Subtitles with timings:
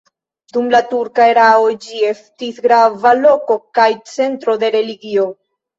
[0.55, 5.33] Dum la turka erao ĝi estis grava loko kaj centro de regiono.